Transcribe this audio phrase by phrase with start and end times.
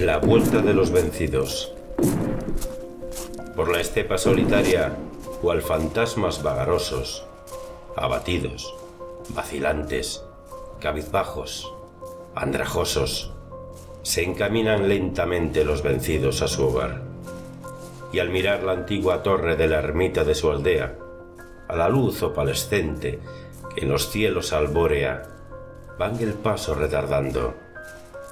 [0.00, 1.74] La vuelta de los vencidos.
[3.54, 4.96] Por la estepa solitaria,
[5.42, 7.26] cual fantasmas vagarosos,
[7.96, 8.74] abatidos,
[9.34, 10.24] vacilantes,
[10.80, 11.70] cabizbajos,
[12.34, 13.34] andrajosos,
[14.02, 17.02] se encaminan lentamente los vencidos a su hogar.
[18.10, 20.96] Y al mirar la antigua torre de la ermita de su aldea,
[21.68, 23.18] a la luz opalescente
[23.74, 25.24] que en los cielos albórea,
[25.98, 27.52] van el paso retardando,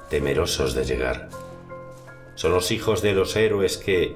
[0.09, 1.29] temerosos de llegar.
[2.39, 4.15] Son los hijos de los héroes que,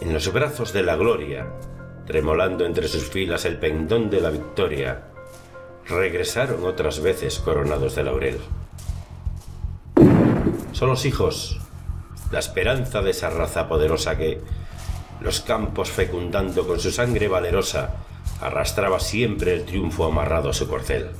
[0.00, 1.46] en los brazos de la gloria,
[2.06, 5.02] tremolando entre sus filas el pendón de la victoria,
[5.86, 8.38] regresaron otras veces coronados de laurel.
[10.72, 11.60] Son los hijos,
[12.32, 14.40] la esperanza de esa raza poderosa que,
[15.20, 17.90] los campos fecundando con su sangre valerosa,
[18.40, 21.10] arrastraba siempre el triunfo amarrado a su corcel.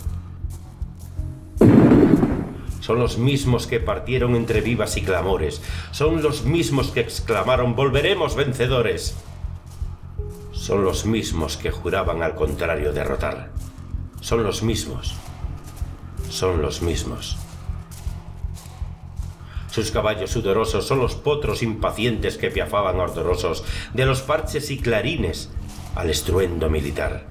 [2.91, 5.62] Son los mismos que partieron entre vivas y clamores.
[5.92, 9.14] Son los mismos que exclamaron, volveremos vencedores.
[10.50, 13.52] Son los mismos que juraban al contrario derrotar.
[14.20, 15.14] Son los mismos.
[16.30, 17.38] Son los mismos.
[19.70, 23.62] Sus caballos sudorosos son los potros impacientes que piafaban ardorosos
[23.94, 25.48] de los parches y clarines
[25.94, 27.30] al estruendo militar.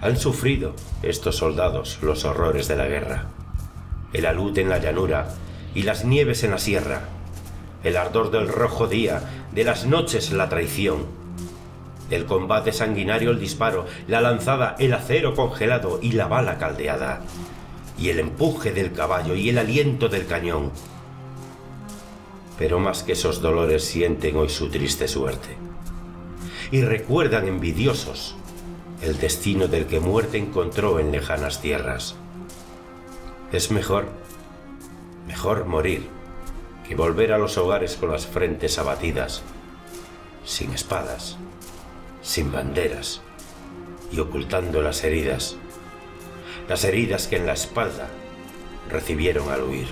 [0.00, 3.26] Han sufrido estos soldados los horrores de la guerra,
[4.12, 5.34] el alud en la llanura
[5.74, 7.08] y las nieves en la sierra,
[7.82, 9.22] el ardor del rojo día,
[9.52, 11.06] de las noches la traición,
[12.08, 17.22] del combate sanguinario el disparo, la lanzada, el acero congelado y la bala caldeada,
[17.98, 20.70] y el empuje del caballo y el aliento del cañón.
[22.56, 25.56] Pero más que esos dolores sienten hoy su triste suerte,
[26.70, 28.36] y recuerdan envidiosos
[29.02, 32.16] el destino del que muerte encontró en lejanas tierras.
[33.52, 34.08] Es mejor,
[35.26, 36.08] mejor morir
[36.86, 39.42] que volver a los hogares con las frentes abatidas,
[40.44, 41.36] sin espadas,
[42.22, 43.20] sin banderas
[44.10, 45.56] y ocultando las heridas,
[46.68, 48.08] las heridas que en la espalda
[48.90, 49.88] recibieron al huir.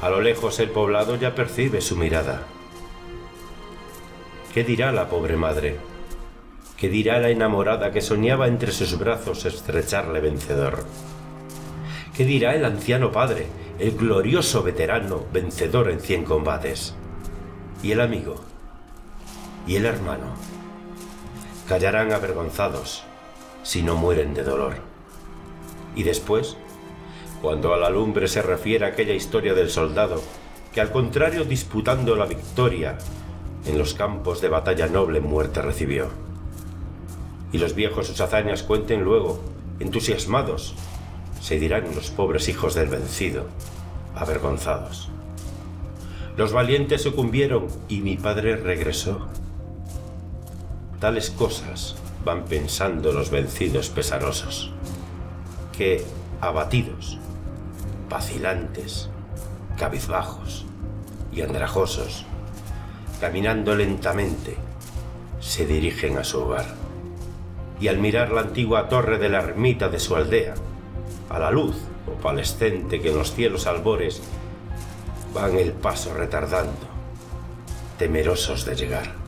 [0.00, 2.46] A lo lejos el poblado ya percibe su mirada.
[4.54, 5.91] ¿Qué dirá la pobre madre?
[6.82, 10.84] ¿Qué dirá la enamorada que soñaba entre sus brazos estrecharle vencedor?
[12.12, 13.46] ¿Qué dirá el anciano padre,
[13.78, 16.96] el glorioso veterano vencedor en cien combates?
[17.84, 18.34] ¿Y el amigo?
[19.64, 20.34] ¿Y el hermano?
[21.68, 23.04] Callarán avergonzados
[23.62, 24.74] si no mueren de dolor.
[25.94, 26.56] Y después,
[27.40, 30.20] cuando a la lumbre se refiere aquella historia del soldado,
[30.74, 32.98] que al contrario disputando la victoria,
[33.66, 36.31] en los campos de batalla noble muerte recibió
[37.52, 39.40] y los viejos sus hazañas cuenten luego,
[39.78, 40.74] entusiasmados,
[41.40, 43.46] se dirán los pobres hijos del vencido,
[44.14, 45.10] avergonzados.
[46.36, 49.26] Los valientes sucumbieron y mi padre regresó.
[50.98, 54.70] Tales cosas van pensando los vencidos pesarosos,
[55.76, 56.04] que,
[56.40, 57.18] abatidos,
[58.08, 59.10] vacilantes,
[59.76, 60.64] cabizbajos
[61.32, 62.24] y andrajosos,
[63.20, 64.56] caminando lentamente,
[65.40, 66.81] se dirigen a su hogar
[67.82, 70.54] y al mirar la antigua torre de la ermita de su aldea,
[71.28, 71.74] a la luz
[72.06, 74.22] opalescente que en los cielos albores
[75.34, 76.86] van el paso retardando,
[77.98, 79.21] temerosos de llegar.